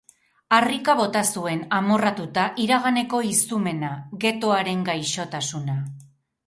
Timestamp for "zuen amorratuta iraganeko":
1.33-3.21